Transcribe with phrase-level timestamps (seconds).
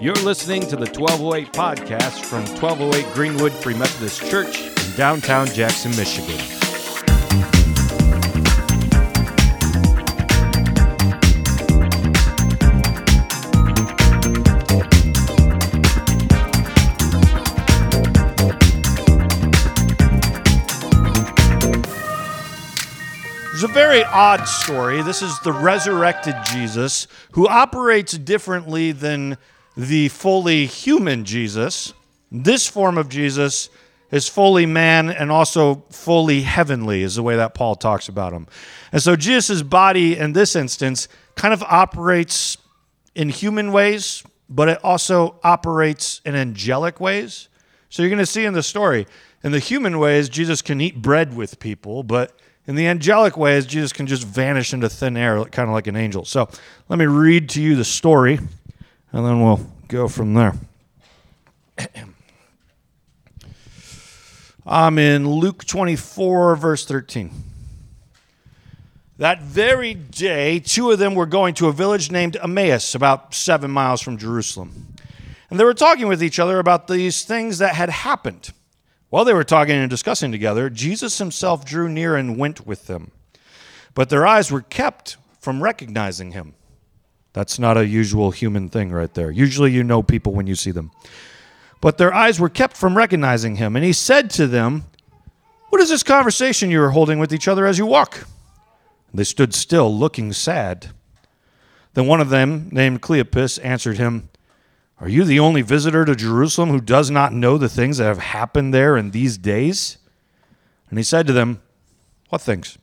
[0.00, 5.90] You're listening to the 1208 podcast from 1208 Greenwood Free Methodist Church in downtown Jackson,
[5.96, 6.38] Michigan.
[23.52, 25.02] It's a very odd story.
[25.02, 29.36] This is the resurrected Jesus who operates differently than
[29.78, 31.94] the fully human Jesus.
[32.32, 33.70] This form of Jesus
[34.10, 38.48] is fully man and also fully heavenly, is the way that Paul talks about him.
[38.90, 42.58] And so Jesus' body in this instance kind of operates
[43.14, 47.48] in human ways, but it also operates in angelic ways.
[47.88, 49.06] So you're going to see in the story,
[49.44, 52.32] in the human ways, Jesus can eat bread with people, but
[52.66, 55.96] in the angelic ways, Jesus can just vanish into thin air, kind of like an
[55.96, 56.24] angel.
[56.24, 56.48] So
[56.88, 58.40] let me read to you the story,
[59.12, 60.54] and then we'll go from there.
[64.66, 67.30] I'm in Luke 24, verse 13.
[69.16, 73.70] That very day, two of them were going to a village named Emmaus, about seven
[73.70, 74.94] miles from Jerusalem.
[75.50, 78.52] And they were talking with each other about these things that had happened.
[79.08, 83.10] While they were talking and discussing together, Jesus himself drew near and went with them.
[83.94, 86.54] But their eyes were kept from recognizing him.
[87.38, 89.30] That's not a usual human thing right there.
[89.30, 90.90] Usually you know people when you see them.
[91.80, 93.76] But their eyes were kept from recognizing him.
[93.76, 94.86] And he said to them,
[95.68, 98.26] What is this conversation you are holding with each other as you walk?
[99.14, 100.88] They stood still, looking sad.
[101.94, 104.30] Then one of them, named Cleopas, answered him,
[105.00, 108.18] are you the only visitor to Jerusalem who does not know the things that have
[108.18, 109.98] happened there in these days?
[110.90, 111.62] And he said to them,
[112.30, 112.78] What things?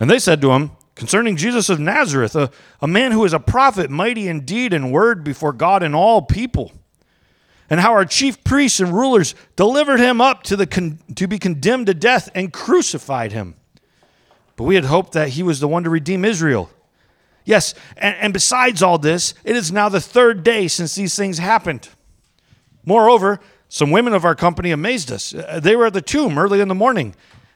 [0.00, 2.50] And they said to him, Concerning Jesus of Nazareth, a,
[2.82, 6.22] a man who is a prophet, mighty in deed and word before God and all
[6.22, 6.72] people,
[7.70, 11.38] and how our chief priests and rulers delivered him up to, the con- to be
[11.38, 13.54] condemned to death and crucified him.
[14.56, 16.68] But we had hoped that he was the one to redeem Israel.
[17.44, 21.38] Yes, and, and besides all this, it is now the third day since these things
[21.38, 21.90] happened.
[22.84, 25.32] Moreover, some women of our company amazed us.
[25.32, 27.14] Uh, they were at the tomb early in the morning.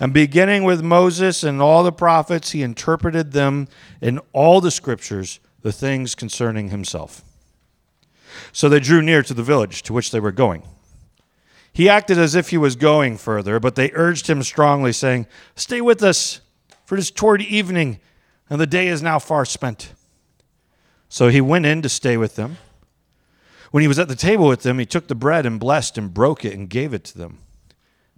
[0.00, 3.68] And beginning with Moses and all the prophets, he interpreted them
[4.00, 7.22] in all the scriptures, the things concerning himself.
[8.50, 10.62] So they drew near to the village to which they were going.
[11.72, 15.80] He acted as if he was going further, but they urged him strongly, saying, Stay
[15.80, 16.40] with us,
[16.84, 18.00] for it is toward evening
[18.50, 19.94] and the day is now far spent.
[21.08, 22.58] So he went in to stay with them.
[23.70, 26.12] When he was at the table with them, he took the bread and blessed and
[26.12, 27.38] broke it and gave it to them.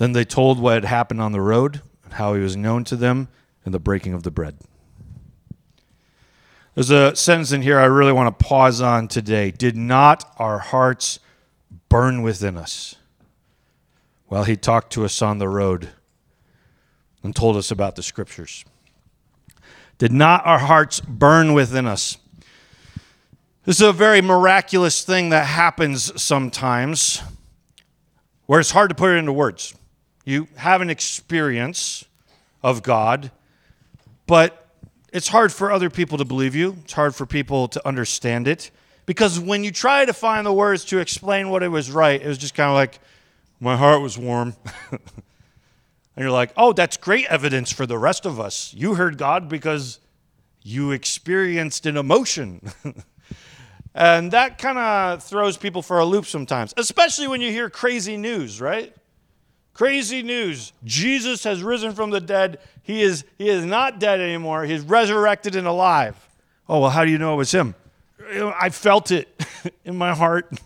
[0.00, 2.96] Then they told what had happened on the road and how he was known to
[2.96, 3.28] them
[3.66, 4.56] and the breaking of the bread.
[6.74, 9.50] There's a sentence in here I really want to pause on today.
[9.50, 11.20] Did not our hearts
[11.90, 12.94] burn within us?
[14.30, 15.90] Well, he talked to us on the road
[17.22, 18.64] and told us about the scriptures.
[19.98, 22.16] Did not our hearts burn within us?
[23.66, 27.20] This is a very miraculous thing that happens sometimes
[28.46, 29.74] where it's hard to put it into words.
[30.24, 32.04] You have an experience
[32.62, 33.30] of God,
[34.26, 34.68] but
[35.12, 36.76] it's hard for other people to believe you.
[36.84, 38.70] It's hard for people to understand it.
[39.06, 42.28] Because when you try to find the words to explain what it was right, it
[42.28, 43.00] was just kind of like,
[43.58, 44.54] my heart was warm.
[46.20, 48.74] And you're like, oh, that's great evidence for the rest of us.
[48.74, 50.00] You heard God because
[50.62, 52.60] you experienced an emotion.
[53.94, 58.18] and that kind of throws people for a loop sometimes, especially when you hear crazy
[58.18, 58.94] news, right?
[59.74, 60.72] Crazy news.
[60.84, 62.58] Jesus has risen from the dead.
[62.82, 64.64] He is, he is not dead anymore.
[64.64, 66.16] He's resurrected and alive.
[66.68, 67.74] Oh, well, how do you know it was him?
[68.32, 69.28] I felt it
[69.84, 70.50] in my heart.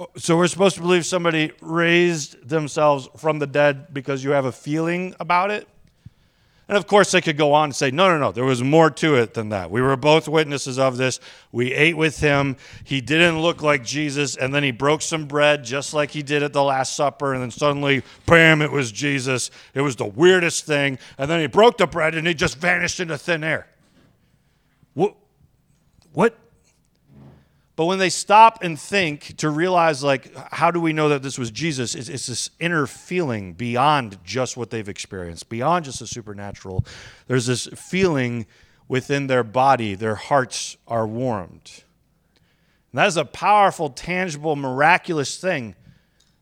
[0.00, 4.46] Oh, so we're supposed to believe somebody raised themselves from the dead because you have
[4.46, 5.68] a feeling about it?
[6.70, 8.90] And of course, they could go on and say, no, no, no, there was more
[8.90, 9.72] to it than that.
[9.72, 11.18] We were both witnesses of this.
[11.50, 12.56] We ate with him.
[12.84, 14.36] He didn't look like Jesus.
[14.36, 17.34] And then he broke some bread just like he did at the Last Supper.
[17.34, 19.50] And then suddenly, bam, it was Jesus.
[19.74, 21.00] It was the weirdest thing.
[21.18, 23.66] And then he broke the bread and he just vanished into thin air.
[24.94, 25.16] What?
[26.12, 26.38] What?
[27.80, 31.38] But when they stop and think to realize, like, how do we know that this
[31.38, 31.94] was Jesus?
[31.94, 36.84] It's, it's, this inner feeling beyond just what they've experienced, beyond just the supernatural.
[37.26, 38.44] There's this feeling
[38.86, 41.82] within their body, their hearts are warmed.
[42.92, 45.74] And that is a powerful, tangible, miraculous thing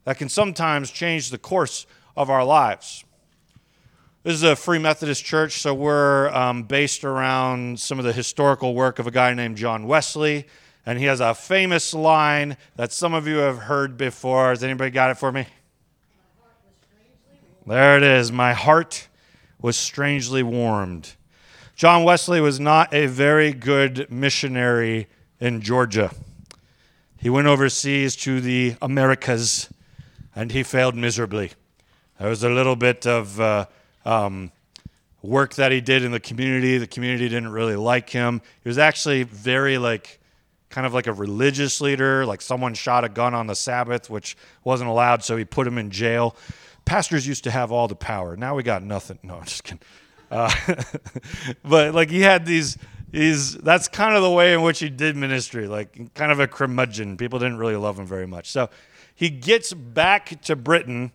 [0.03, 1.87] that can sometimes change the course
[2.17, 3.05] of our lives.
[4.25, 8.75] This is a Free Methodist church, so we're um, based around some of the historical
[8.75, 10.45] work of a guy named John Wesley.
[10.89, 14.49] And he has a famous line that some of you have heard before.
[14.49, 15.45] Has anybody got it for me?
[17.67, 18.33] There it is.
[18.33, 19.07] My heart
[19.61, 21.15] was strangely warmed.
[21.77, 25.09] John Wesley was not a very good missionary
[25.39, 26.11] in Georgia.
[27.19, 29.69] He went overseas to the Americas
[30.35, 31.51] and he failed miserably.
[32.19, 33.67] There was a little bit of uh,
[34.07, 34.53] um,
[35.21, 36.79] work that he did in the community.
[36.79, 38.41] The community didn't really like him.
[38.63, 40.18] He was actually very like
[40.71, 44.37] kind of like a religious leader, like someone shot a gun on the Sabbath, which
[44.65, 46.37] wasn't allowed, so he put him in jail.
[46.85, 48.37] Pastors used to have all the power.
[48.37, 49.19] Now we got nothing.
[49.23, 49.81] No, I'm just kidding.
[50.31, 50.53] Uh,
[51.65, 52.77] but like he had these,
[53.11, 53.55] these.
[53.55, 57.17] That's kind of the way in which he did ministry, like kind of a curmudgeon.
[57.17, 58.51] People didn't really love him very much.
[58.51, 58.71] So
[59.15, 61.13] he gets back to Britain,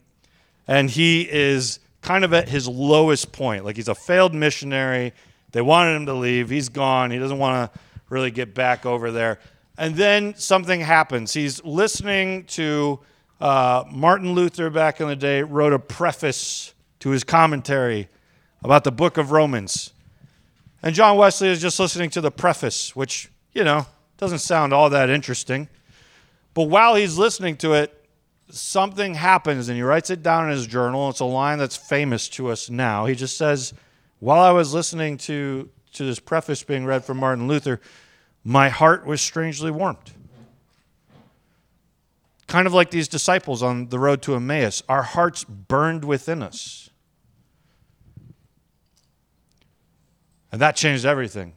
[0.68, 3.66] and he is kind of at his lowest point.
[3.66, 5.14] Like he's a failed missionary.
[5.52, 6.50] They wanted him to leave.
[6.50, 7.12] He's gone.
[7.12, 7.80] He doesn't want to
[8.13, 9.39] really get back over there.
[9.77, 11.33] And then something happens.
[11.33, 13.00] He's listening to
[13.42, 18.07] uh, Martin Luther back in the day, wrote a preface to his commentary
[18.63, 19.92] about the book of Romans.
[20.81, 23.88] And John Wesley is just listening to the preface, which, you know,
[24.18, 25.68] doesn't sound all that interesting.
[26.54, 28.00] But while he's listening to it,
[28.50, 31.10] something happens and he writes it down in his journal.
[31.10, 33.06] It's a line that's famous to us now.
[33.06, 33.74] He just says,
[34.19, 37.81] While I was listening to, to this preface being read from Martin Luther,
[38.44, 40.12] my heart was strangely warmed.
[42.48, 46.90] Kind of like these disciples on the road to Emmaus, our hearts burned within us.
[50.51, 51.54] And that changed everything.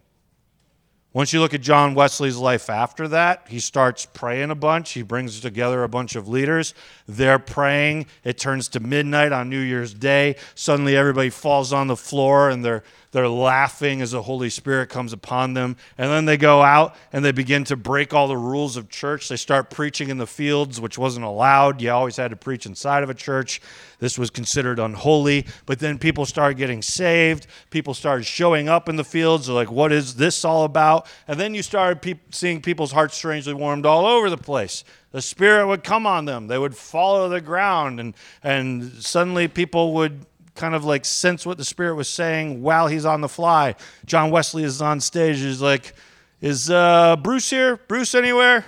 [1.13, 4.93] Once you look at John Wesley's life after that, he starts praying a bunch.
[4.93, 6.75] He brings together a bunch of leaders.
[7.07, 8.05] They're praying.
[8.23, 10.37] It turns to midnight on New Year's Day.
[10.55, 12.83] Suddenly, everybody falls on the floor and they're
[13.13, 15.77] they're laughing as the Holy Spirit comes upon them.
[15.97, 19.29] And then they go out and they begin to break all the rules of church.
[19.29, 21.81] They start preaching in the fields, which wasn't allowed.
[21.81, 23.61] You always had to preach inside of a church.
[23.99, 25.47] This was considered unholy.
[25.65, 27.47] But then people started getting saved.
[27.71, 29.47] People started showing up in the fields.
[29.47, 31.07] They're like, what is this all about?
[31.29, 35.23] And then you started pe- seeing people's hearts strangely warmed all over the place the
[35.23, 40.27] spirit would come on them they would follow the ground and and suddenly people would
[40.57, 43.75] kind of like sense what the Spirit was saying while he's on the fly.
[44.05, 45.39] John Wesley is on stage.
[45.39, 45.95] He's like,
[46.41, 47.77] Is uh, Bruce here?
[47.77, 48.65] Bruce anywhere?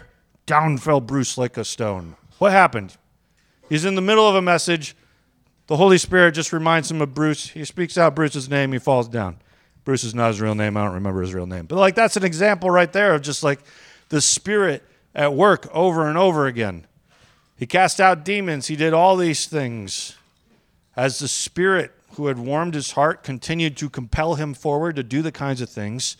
[0.46, 2.17] Down fell Bruce like a stone.
[2.38, 2.96] What happened?
[3.68, 4.97] He's in the middle of a message.
[5.66, 7.49] The Holy Spirit just reminds him of Bruce.
[7.49, 8.73] He speaks out Bruce's name.
[8.73, 9.38] He falls down.
[9.85, 10.76] Bruce is not his real name.
[10.76, 11.66] I don't remember his real name.
[11.66, 13.61] But like that's an example right there of just like
[14.11, 14.83] the Spirit
[15.14, 16.87] at work over and over again.
[17.57, 18.66] He cast out demons.
[18.66, 20.18] He did all these things
[20.99, 25.23] as the Spirit who had warmed his heart continued to compel him forward to do
[25.23, 26.17] the kinds of things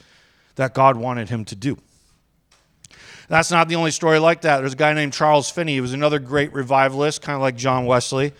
[0.55, 1.77] that God wanted him to do.
[3.27, 4.61] That's not the only story like that.
[4.61, 5.75] There's a guy named Charles Finney.
[5.75, 8.33] He was another great revivalist, kind of like John Wesley.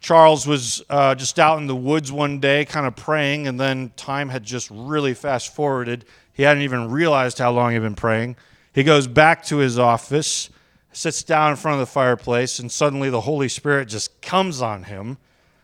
[0.00, 3.92] Charles was uh, just out in the woods one day, kind of praying, and then
[3.96, 6.04] time had just really fast forwarded.
[6.32, 8.34] He hadn't even realized how long he'd been praying.
[8.74, 10.50] He goes back to his office,
[10.90, 14.82] sits down in front of the fireplace, and suddenly the Holy Spirit just comes on
[14.82, 15.16] him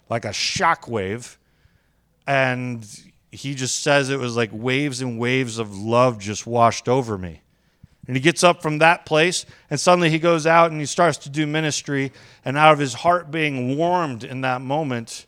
[0.08, 1.38] like a shock wave.
[2.26, 2.86] And
[3.30, 7.42] he just says it was like waves and waves of love just washed over me.
[8.06, 11.18] And he gets up from that place, and suddenly he goes out and he starts
[11.18, 12.12] to do ministry.
[12.44, 15.26] And out of his heart being warmed in that moment,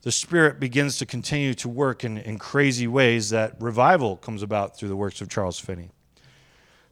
[0.00, 4.78] the Spirit begins to continue to work in, in crazy ways that revival comes about
[4.78, 5.90] through the works of Charles Finney.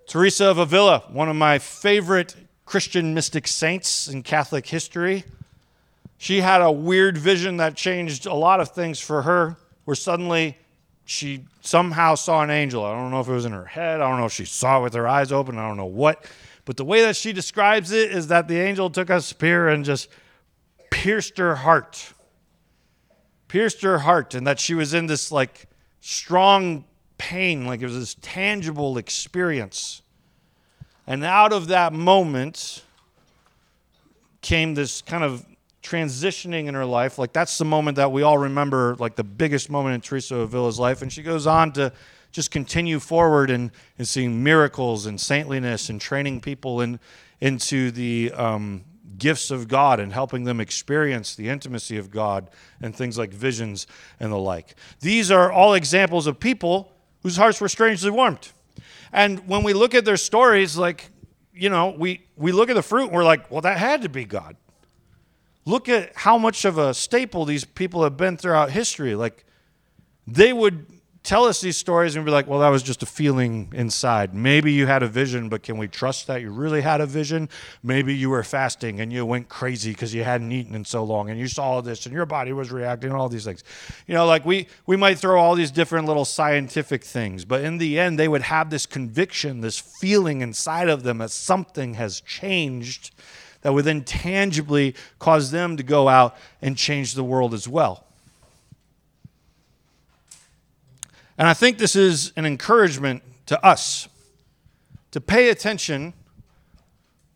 [0.07, 2.35] Teresa of Avila, one of my favorite
[2.67, 5.25] Christian mystic saints in Catholic history,
[6.25, 10.57] she had a weird vision that changed a lot of things for her, where suddenly
[11.05, 12.83] she somehow saw an angel.
[12.83, 14.81] I don't know if it was in her head, I don't know if she saw
[14.81, 16.25] it with her eyes open, I don't know what.
[16.65, 19.85] But the way that she describes it is that the angel took a spear and
[19.85, 20.09] just
[20.91, 22.15] pierced her heart.
[23.49, 25.67] Pierced her heart, and that she was in this like
[26.01, 26.87] strong
[27.19, 30.01] pain, like it was this tangible experience.
[31.07, 32.83] And out of that moment
[34.41, 35.45] came this kind of
[35.85, 37.19] transitioning in her life.
[37.19, 40.79] Like that's the moment that we all remember, like the biggest moment in Teresa Avila's
[40.79, 41.03] life.
[41.03, 41.93] And she goes on to
[42.33, 46.99] just continue forward and, and seeing miracles and saintliness and training people in,
[47.41, 48.85] into the um,
[49.19, 52.51] gifts of God and helping them experience the intimacy of God
[52.81, 53.87] and things like visions
[54.19, 54.75] and the like.
[55.01, 56.91] These are all examples of people
[57.23, 58.51] whose hearts were strangely warmed.
[59.13, 61.11] And when we look at their stories, like,
[61.53, 64.09] you know, we, we look at the fruit and we're like, well, that had to
[64.09, 64.57] be God.
[65.67, 69.15] Look at how much of a staple these people have been throughout history.
[69.15, 69.45] Like,
[70.27, 70.87] they would
[71.25, 74.35] tell us these stories and be like, well, that was just a feeling inside.
[74.35, 77.49] Maybe you had a vision, but can we trust that you really had a vision?
[77.83, 81.31] Maybe you were fasting and you went crazy because you hadn't eaten in so long
[81.31, 83.65] and you saw this and your body was reacting and all these things.
[84.07, 87.79] You know, like we, we might throw all these different little scientific things, but in
[87.79, 92.21] the end, they would have this conviction, this feeling inside of them that something has
[92.21, 93.15] changed
[93.65, 98.05] that would then tangibly cause them to go out and change the world as well.
[101.39, 104.07] And I think this is an encouragement to us
[105.13, 106.13] to pay attention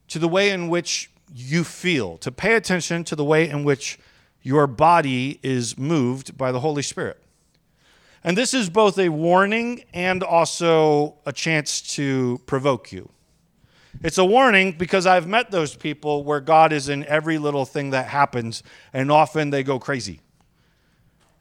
[0.09, 3.99] to the way in which you feel, to pay attention to the way in which
[4.43, 7.23] your body is moved by the Holy Spirit.
[8.23, 13.09] And this is both a warning and also a chance to provoke you.
[14.03, 17.91] It's a warning because I've met those people where God is in every little thing
[17.91, 18.63] that happens,
[18.93, 20.21] and often they go crazy.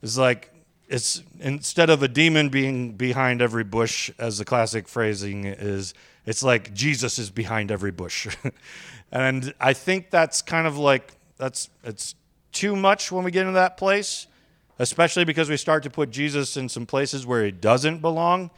[0.01, 0.51] It's like,
[0.87, 5.93] it's instead of a demon being behind every bush, as the classic phrasing is,
[6.25, 8.35] it's like Jesus is behind every bush.
[9.11, 12.15] and I think that's kind of like that's it's
[12.51, 14.25] too much when we get into that place,
[14.79, 18.49] especially because we start to put Jesus in some places where he doesn't belong.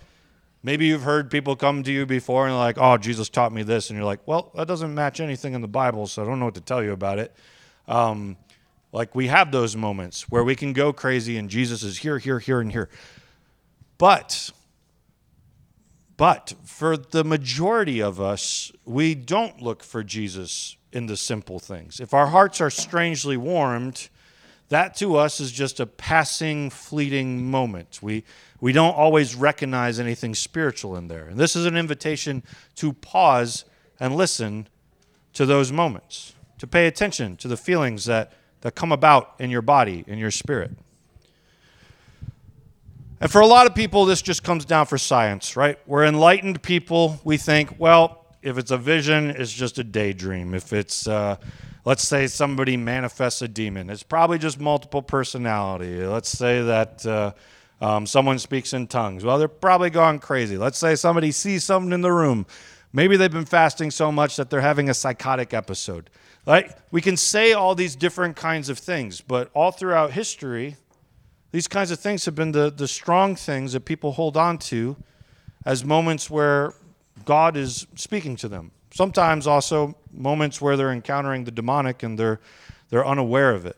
[0.62, 3.90] Maybe you've heard people come to you before and like, "Oh, Jesus taught me this,"
[3.90, 6.46] and you're like, "Well, that doesn't match anything in the Bible, so I don't know
[6.46, 7.34] what to tell you about it."
[7.88, 8.38] Um,
[8.92, 12.40] like we have those moments where we can go crazy and Jesus is here, here,
[12.40, 12.90] here, and here.
[13.98, 14.52] But,
[16.18, 22.00] but for the majority of us, we don't look for Jesus in the simple things.
[22.00, 24.10] If our hearts are strangely warmed,
[24.70, 28.00] that to us is just a passing, fleeting moment.
[28.02, 28.24] We,
[28.62, 31.26] we don't always recognize anything spiritual in there.
[31.26, 32.44] And this is an invitation
[32.76, 33.66] to pause
[34.00, 34.68] and listen
[35.34, 39.62] to those moments, to pay attention to the feelings that that come about in your
[39.62, 40.72] body, in your spirit.
[43.22, 45.78] And for a lot of people, this just comes down for science, right?
[45.86, 47.20] We're enlightened people.
[47.24, 50.54] We think, well, if it's a vision, it's just a daydream.
[50.54, 51.36] If it's, uh,
[51.90, 56.06] let's say somebody manifests a demon, it's probably just multiple personality.
[56.06, 57.32] Let's say that uh,
[57.82, 59.26] um, someone speaks in tongues.
[59.26, 60.56] Well, they're probably gone crazy.
[60.56, 62.46] Let's say somebody sees something in the room.
[62.94, 66.12] Maybe they've been fasting so much that they're having a psychotic episode.
[66.46, 66.72] Right?
[66.92, 70.76] We can say all these different kinds of things, but all throughout history,
[71.52, 74.96] these kinds of things have been the, the strong things that people hold on to
[75.66, 76.76] as moments where
[77.26, 78.70] God is speaking to them.
[78.92, 82.40] Sometimes also moments where they're encountering the demonic and they're,
[82.90, 83.78] they're unaware of it.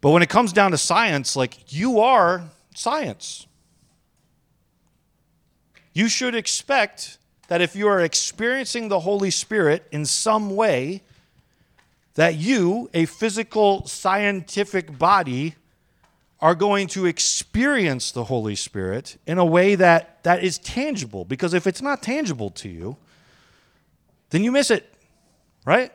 [0.00, 2.44] But when it comes down to science, like you are
[2.74, 3.46] science.
[5.94, 7.18] You should expect
[7.48, 11.02] that if you are experiencing the Holy Spirit in some way,
[12.14, 15.54] that you, a physical, scientific body,
[16.40, 21.24] are going to experience the Holy Spirit in a way that, that is tangible.
[21.24, 22.96] Because if it's not tangible to you,
[24.32, 24.92] then you miss it,
[25.64, 25.92] right?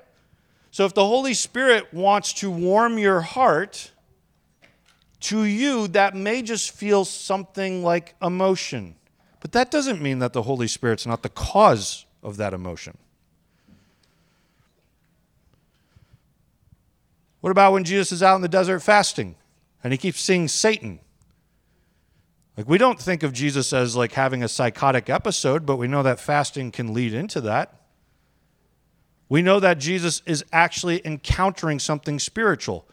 [0.71, 3.91] So if the Holy Spirit wants to warm your heart,
[5.19, 8.95] to you, that may just feel something like emotion.
[9.39, 12.97] But that doesn't mean that the Holy Spirit's not the cause of that emotion.
[17.41, 19.35] What about when Jesus is out in the desert fasting
[19.83, 20.99] and he keeps seeing Satan?
[22.55, 26.03] Like, we don't think of Jesus as like having a psychotic episode, but we know
[26.03, 27.73] that fasting can lead into that.
[29.29, 32.85] We know that Jesus is actually encountering something spiritual.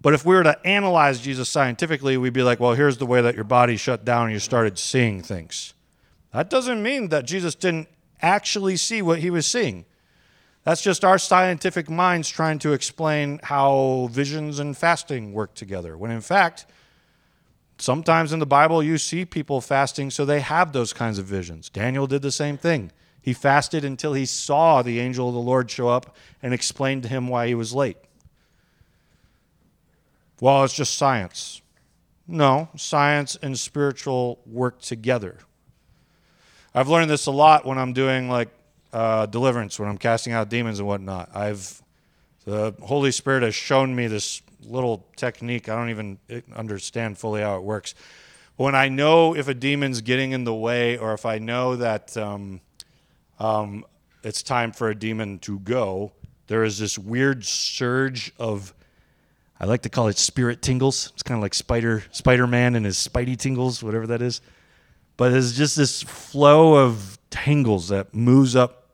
[0.00, 3.20] But if we were to analyze Jesus scientifically, we'd be like, well, here's the way
[3.20, 5.74] that your body shut down and you started seeing things.
[6.32, 7.88] That doesn't mean that Jesus didn't
[8.22, 9.84] actually see what he was seeing.
[10.64, 15.96] That's just our scientific minds trying to explain how visions and fasting work together.
[15.96, 16.66] When in fact,
[17.78, 21.68] sometimes in the Bible, you see people fasting so they have those kinds of visions.
[21.68, 22.90] Daniel did the same thing.
[23.26, 26.14] He fasted until he saw the angel of the Lord show up
[26.44, 27.96] and explain to him why he was late.
[30.40, 31.60] Well, it's just science.
[32.28, 35.38] No, science and spiritual work together.
[36.72, 38.50] I've learned this a lot when I'm doing like
[38.92, 41.34] uh, deliverance, when I'm casting out demons and whatnot.
[41.34, 41.82] I've
[42.44, 45.68] the Holy Spirit has shown me this little technique.
[45.68, 46.18] I don't even
[46.54, 47.96] understand fully how it works.
[48.54, 52.16] When I know if a demon's getting in the way, or if I know that
[52.16, 52.60] um,
[53.38, 53.84] um,
[54.22, 56.12] it's time for a demon to go,
[56.46, 58.72] there is this weird surge of
[59.58, 61.10] I like to call it spirit tingles.
[61.14, 64.40] It's kind of like Spider Spider Man and his Spidey tingles, whatever that is.
[65.16, 68.90] But it's just this flow of tingles that moves up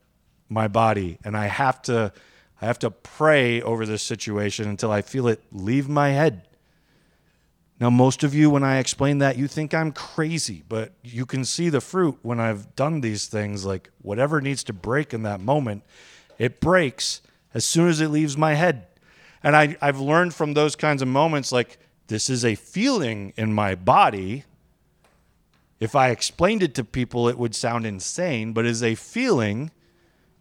[0.48, 2.12] my body, and I have to
[2.60, 6.46] I have to pray over this situation until I feel it leave my head.
[7.82, 11.44] Now, most of you, when I explain that, you think I'm crazy, but you can
[11.44, 13.64] see the fruit when I've done these things.
[13.64, 15.82] Like whatever needs to break in that moment,
[16.38, 17.22] it breaks
[17.52, 18.86] as soon as it leaves my head.
[19.42, 23.52] And I, I've learned from those kinds of moments like, this is a feeling in
[23.52, 24.44] my body.
[25.80, 29.72] If I explained it to people, it would sound insane, but is a feeling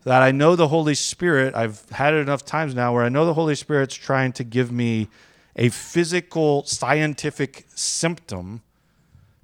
[0.04, 1.56] that I know the Holy Spirit.
[1.56, 4.72] I've had it enough times now where I know the Holy Spirit's trying to give
[4.72, 5.10] me
[5.56, 8.62] a physical, scientific symptom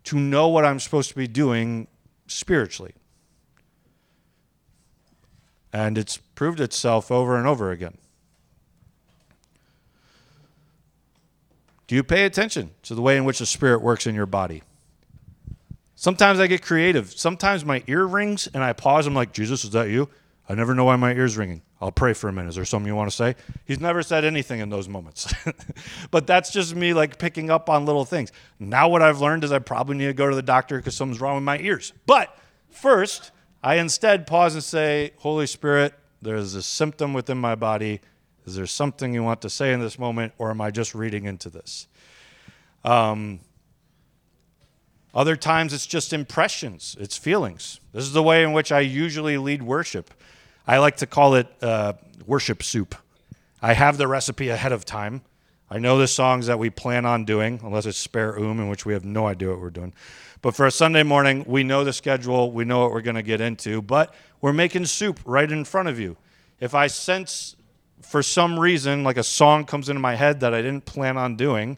[0.05, 1.87] to know what I'm supposed to be doing
[2.27, 2.93] spiritually.
[5.73, 7.97] And it's proved itself over and over again.
[11.87, 14.63] Do you pay attention to the way in which the Spirit works in your body?
[15.95, 17.11] Sometimes I get creative.
[17.11, 19.07] Sometimes my ear rings and I pause.
[19.07, 20.09] I'm like, Jesus, is that you?
[20.49, 21.61] I never know why my ear's are ringing.
[21.81, 22.49] I'll pray for a minute.
[22.49, 23.35] Is there something you want to say?
[23.65, 25.33] He's never said anything in those moments.
[26.11, 28.31] but that's just me like picking up on little things.
[28.57, 31.19] Now, what I've learned is I probably need to go to the doctor because something's
[31.19, 31.91] wrong with my ears.
[32.05, 32.35] But
[32.69, 37.99] first, I instead pause and say, Holy Spirit, there's a symptom within my body.
[38.45, 41.25] Is there something you want to say in this moment, or am I just reading
[41.25, 41.87] into this?
[42.85, 43.41] Um,
[45.13, 47.81] other times it's just impressions, it's feelings.
[47.91, 50.13] This is the way in which I usually lead worship.
[50.67, 51.93] I like to call it uh,
[52.25, 52.93] worship soup.
[53.61, 55.21] I have the recipe ahead of time.
[55.69, 58.85] I know the songs that we plan on doing, unless it's spare oom, in which
[58.85, 59.93] we have no idea what we're doing.
[60.41, 63.23] But for a Sunday morning, we know the schedule, we know what we're going to
[63.23, 66.17] get into, but we're making soup right in front of you.
[66.59, 67.55] If I sense
[68.01, 71.37] for some reason, like a song comes into my head that I didn't plan on
[71.37, 71.77] doing,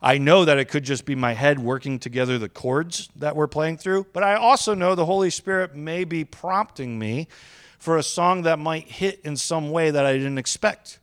[0.00, 3.48] I know that it could just be my head working together the chords that we're
[3.48, 7.28] playing through, but I also know the Holy Spirit may be prompting me
[7.80, 10.98] for a song that might hit in some way that I didn't expect.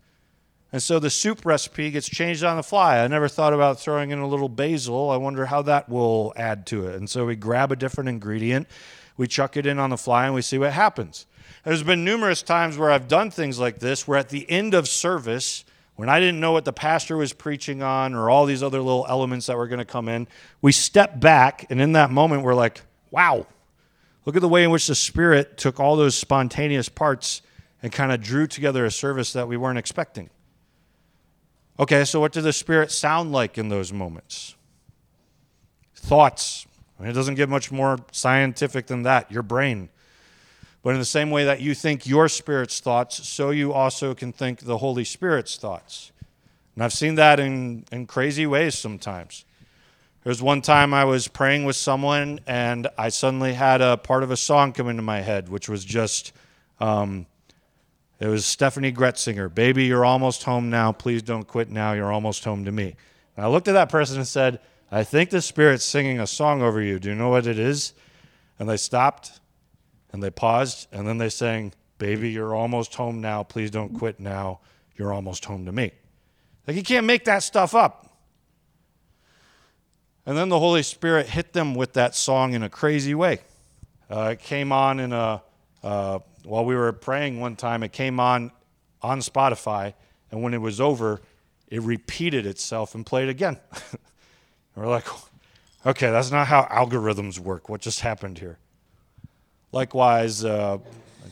[0.71, 2.99] And so the soup recipe gets changed on the fly.
[2.99, 5.09] I never thought about throwing in a little basil.
[5.09, 6.95] I wonder how that will add to it.
[6.95, 8.67] And so we grab a different ingredient,
[9.17, 11.25] we chuck it in on the fly, and we see what happens.
[11.63, 14.87] There's been numerous times where I've done things like this, where at the end of
[14.87, 18.81] service, when I didn't know what the pastor was preaching on or all these other
[18.81, 20.27] little elements that were going to come in,
[20.61, 23.47] we step back, and in that moment, we're like, wow,
[24.27, 27.41] look at the way in which the Spirit took all those spontaneous parts
[27.81, 30.29] and kind of drew together a service that we weren't expecting.
[31.79, 34.55] Okay, so what did the Spirit sound like in those moments?
[35.95, 36.67] Thoughts.
[36.99, 39.31] I mean, it doesn't get much more scientific than that.
[39.31, 39.87] Your brain.
[40.83, 44.33] But in the same way that you think your spirit's thoughts, so you also can
[44.33, 46.11] think the Holy Spirit's thoughts.
[46.75, 49.45] And I've seen that in, in crazy ways sometimes.
[50.27, 54.29] There's one time I was praying with someone, and I suddenly had a part of
[54.29, 56.33] a song come into my head, which was just,
[56.81, 57.27] um,
[58.19, 60.91] it was Steffany Gretzinger, Baby, you're almost home now.
[60.91, 61.93] Please don't quit now.
[61.93, 62.97] You're almost home to me.
[63.37, 64.59] And I looked at that person and said,
[64.91, 66.99] I think the Spirit's singing a song over you.
[66.99, 67.93] Do you know what it is?
[68.59, 69.39] And they stopped
[70.11, 73.43] and they paused and then they sang, Baby, you're almost home now.
[73.43, 74.59] Please don't quit now.
[74.97, 75.93] You're almost home to me.
[76.67, 78.06] Like, you can't make that stuff up.
[80.27, 83.39] And then the Holy Spirit hit them with that song in a crazy way.
[84.11, 85.41] Uh, it came on in a,
[85.81, 88.51] uh, while we were praying one time, it came on
[89.01, 89.93] on Spotify,
[90.29, 91.21] and when it was over,
[91.69, 93.57] it repeated itself and played again.
[94.75, 95.07] we're like,
[95.85, 97.69] okay, that's not how algorithms work.
[97.69, 98.57] What just happened here?
[99.71, 100.79] Likewise, uh,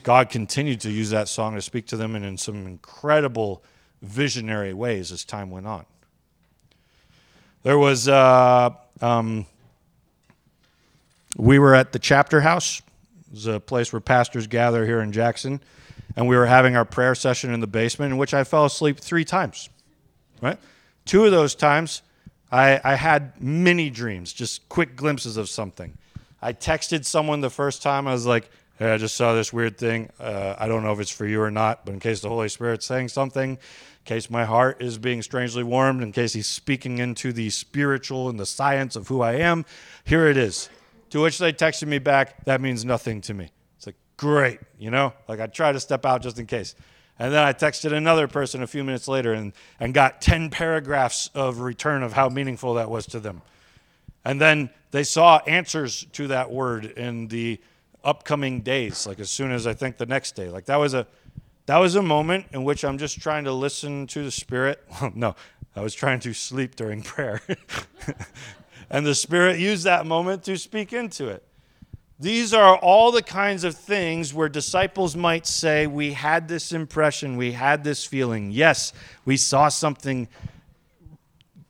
[0.04, 3.62] God continued to use that song to speak to them and in some incredible
[4.02, 5.86] visionary ways as time went on.
[7.64, 8.70] There was, uh,
[9.02, 9.46] um,
[11.38, 12.82] we were at the chapter house.
[13.32, 15.62] It's a place where pastors gather here in Jackson.
[16.16, 19.00] And we were having our prayer session in the basement, in which I fell asleep
[19.00, 19.70] three times.
[20.42, 20.58] Right?
[21.04, 22.02] Two of those times,
[22.52, 25.98] I, I had mini dreams, just quick glimpses of something.
[26.42, 28.08] I texted someone the first time.
[28.08, 30.10] I was like, Hey, I just saw this weird thing.
[30.20, 32.50] Uh, I don't know if it's for you or not, but in case the Holy
[32.50, 33.58] Spirit's saying something, in
[34.04, 38.38] case my heart is being strangely warmed, in case He's speaking into the spiritual and
[38.38, 39.64] the science of who I am,
[40.04, 40.70] here it is.
[41.12, 43.50] To which they texted me back, that means nothing to me.
[43.78, 45.14] It's like, great, you know?
[45.30, 46.76] Like I try to step out just in case.
[47.18, 51.30] And then I texted another person a few minutes later and, and got 10 paragraphs
[51.34, 53.42] of return of how meaningful that was to them.
[54.26, 57.62] And then they saw answers to that word in the
[58.06, 60.50] upcoming days, like as soon as I think the next day.
[60.50, 61.08] Like that was a
[61.66, 64.82] that was a moment in which I'm just trying to listen to the Spirit.
[65.02, 65.36] Oh, no,
[65.76, 67.42] I was trying to sleep during prayer.
[68.90, 71.44] and the Spirit used that moment to speak into it.
[72.18, 77.36] These are all the kinds of things where disciples might say, We had this impression,
[77.36, 78.52] we had this feeling.
[78.52, 78.94] Yes,
[79.26, 80.30] we saw something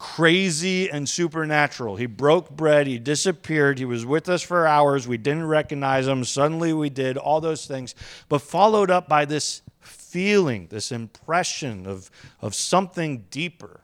[0.05, 1.95] crazy and supernatural.
[1.95, 6.23] He broke bread, he disappeared, he was with us for hours, we didn't recognize him,
[6.23, 7.95] suddenly we did, all those things,
[8.29, 13.81] but followed up by this feeling, this impression of, of something deeper,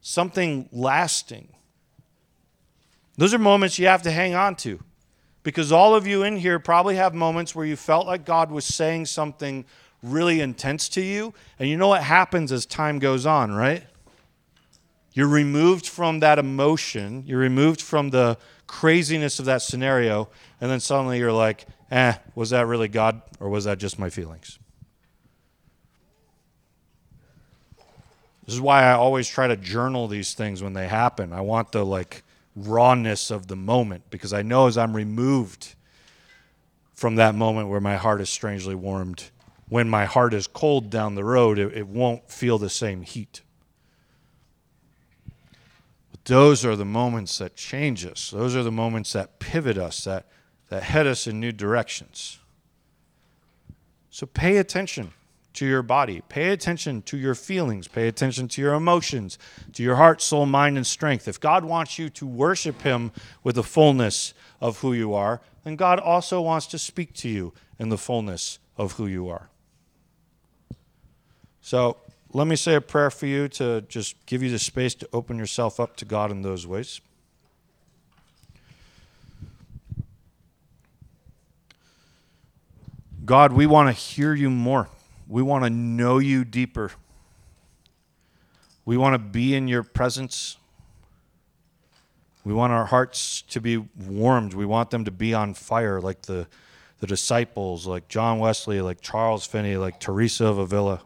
[0.00, 1.48] something lasting.
[3.18, 4.82] Those are moments you have to hang on to
[5.42, 8.64] because all of you in here probably have moments where you felt like God was
[8.64, 9.66] saying something
[10.02, 11.34] really intense to you.
[11.58, 13.84] And you know what happens as time goes on, right?
[15.12, 20.28] You're removed from that emotion, you're removed from the craziness of that scenario,
[20.60, 24.10] and then suddenly you're like, eh, was that really God or was that just my
[24.10, 24.58] feelings?
[28.46, 31.32] This is why I always try to journal these things when they happen.
[31.32, 32.22] I want the like
[32.56, 35.74] rawness of the moment because I know as I'm removed
[36.92, 39.30] from that moment where my heart is strangely warmed,
[39.68, 43.42] when my heart is cold down the road, it, it won't feel the same heat.
[46.30, 48.30] Those are the moments that change us.
[48.30, 50.26] Those are the moments that pivot us, that,
[50.68, 52.38] that head us in new directions.
[54.10, 55.12] So pay attention
[55.54, 56.22] to your body.
[56.28, 57.88] Pay attention to your feelings.
[57.88, 59.40] Pay attention to your emotions,
[59.72, 61.26] to your heart, soul, mind, and strength.
[61.26, 63.10] If God wants you to worship Him
[63.42, 67.52] with the fullness of who you are, then God also wants to speak to you
[67.76, 69.48] in the fullness of who you are.
[71.60, 71.96] So
[72.32, 75.38] let me say a prayer for you to just give you the space to open
[75.38, 77.00] yourself up to God in those ways.
[83.24, 84.88] God, we want to hear you more.
[85.28, 86.92] We want to know you deeper.
[88.84, 90.56] We want to be in your presence.
[92.44, 94.54] We want our hearts to be warmed.
[94.54, 96.46] We want them to be on fire like the,
[96.98, 101.02] the disciples, like John Wesley, like Charles Finney, like Teresa of Avila.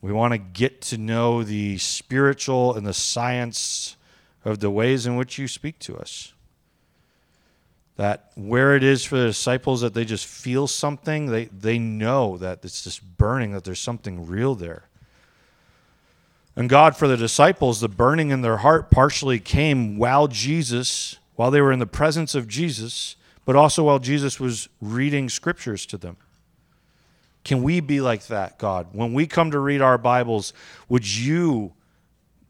[0.00, 3.96] We want to get to know the spiritual and the science
[4.44, 6.32] of the ways in which you speak to us
[7.98, 12.38] that where it is for the disciples that they just feel something, they, they know
[12.38, 14.84] that it's just burning, that there's something real there.
[16.54, 21.50] And God, for the disciples, the burning in their heart partially came while Jesus, while
[21.50, 25.98] they were in the presence of Jesus, but also while Jesus was reading scriptures to
[25.98, 26.16] them.
[27.44, 28.88] Can we be like that, God?
[28.92, 30.52] When we come to read our Bibles,
[30.88, 31.72] would you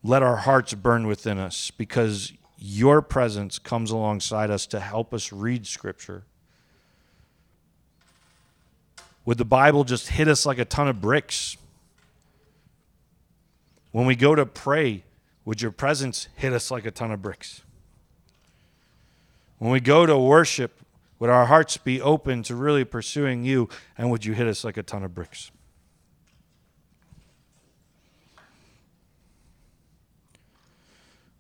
[0.03, 5.33] let our hearts burn within us because your presence comes alongside us to help us
[5.33, 6.25] read Scripture?
[9.25, 11.57] Would the Bible just hit us like a ton of bricks?
[13.93, 15.05] When we go to pray,
[15.45, 17.63] would your presence hit us like a ton of bricks?
[19.59, 20.81] When we go to worship,
[21.19, 24.77] would our hearts be open to really pursuing you, and would you hit us like
[24.77, 25.51] a ton of bricks?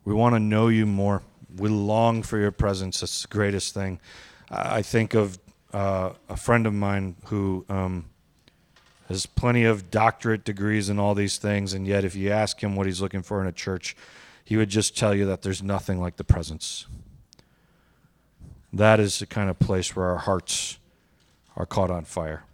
[0.04, 1.22] We want to know you more.
[1.56, 3.00] We long for your presence.
[3.00, 4.00] That's the greatest thing.
[4.50, 5.38] I think of
[5.72, 8.06] uh, a friend of mine who um,
[9.08, 12.74] has plenty of doctorate degrees and all these things, and yet if you ask him
[12.74, 13.94] what he's looking for in a church,
[14.44, 16.86] he would just tell you that there's nothing like the presence.
[18.72, 20.78] That is the kind of place where our hearts
[21.57, 22.44] are caught on fire.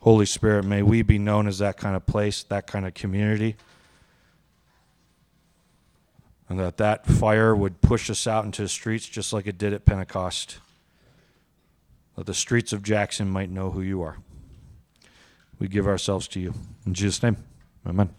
[0.00, 3.56] Holy Spirit, may we be known as that kind of place, that kind of community
[6.48, 9.72] and that that fire would push us out into the streets just like it did
[9.72, 10.58] at Pentecost.
[12.16, 14.18] That the streets of Jackson might know who you are.
[15.58, 16.54] We give ourselves to you.
[16.86, 17.38] In Jesus' name,
[17.86, 18.10] amen.